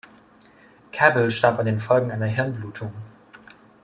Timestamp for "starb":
1.29-1.59